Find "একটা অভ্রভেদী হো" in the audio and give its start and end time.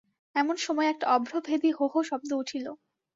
0.91-1.85